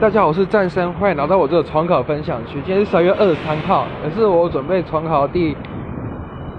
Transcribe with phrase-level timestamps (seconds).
[0.00, 2.60] 大家好，我是战生，欢迎来到我这个重考分享区。
[2.64, 5.56] 今天是十二月二十三号，也是我准备重考第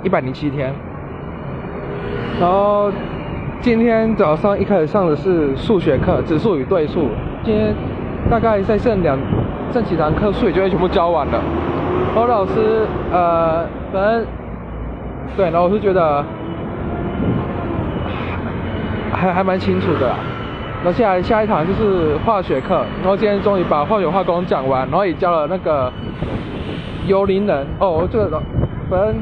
[0.03, 0.73] 一百零七天。
[2.37, 2.91] 然后
[3.61, 7.07] 今天早上一开始上的是数学课，指数与对数。
[7.41, 7.73] 今天
[8.29, 9.17] 大概再剩两
[9.71, 11.41] 剩几堂课，数学就会全部教完了。
[12.13, 14.25] 然后老师呃，反正
[15.37, 16.21] 对，然后我是觉得
[19.13, 20.15] 还还蛮清楚的啦。
[20.81, 25.91] 然后下下一堂就是化学课，然后今天终于把化学化工讲完，然后也教了那个
[27.05, 28.41] 幽灵人哦，这个
[28.89, 29.15] 反正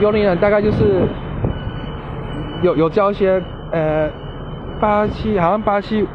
[0.00, 1.08] 幽灵人大概就是
[2.62, 4.10] 有有教一些呃
[4.78, 6.06] 八七好像八七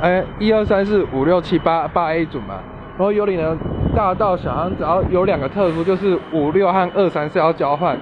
[0.00, 2.54] 哎一二三四五六七八八 A 组嘛，
[2.96, 3.58] 然后幽灵人
[3.94, 7.98] 大到小好像只要有两个特殊，就是五六和二三是要交换，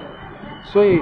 [0.63, 1.01] 所以。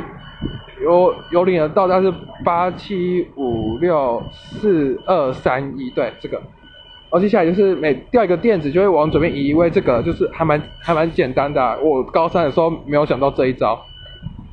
[0.82, 13.80] 有有领的到达是八七五六四二三一，对这个，然后接下来就是每掉一个垫子就会往左边移，因为这个就是还蛮还蛮简单的，我高三的时候没有想到这一招。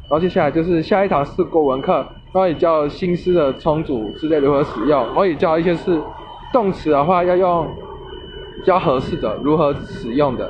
[0.03, 6.01] 然后接下来就是下一堂是国文课，然后也教新思的重组之类如何使用，然后也教一些是
[6.53, 7.67] 动词的话要用
[8.57, 10.49] 比较合适的如何使用的。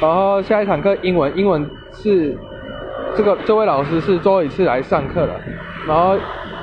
[0.00, 2.36] 然后下一堂课英文，英文是。
[3.18, 5.34] 这个这位老师是最后一次来上课了，
[5.88, 6.16] 然后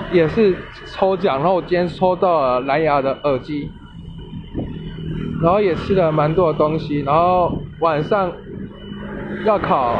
[0.09, 3.69] 也是抽奖，然后我今天抽到了蓝牙的耳机，
[5.43, 8.31] 然后也吃了蛮多的东西，然后晚上
[9.43, 9.97] 要考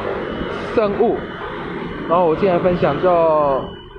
[0.73, 1.17] 生物，
[2.07, 3.11] 然后我今天分享就，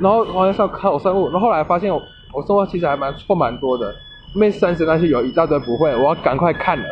[0.00, 3.94] 然后晚上考生物，然后后来发现我我生物其实还蛮错蛮多的，
[4.34, 6.86] 因为三十那些有一大堆不会，我要赶快看了，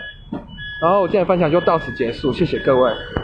[0.83, 2.91] 然后我今天分享就到此结束，谢谢各位。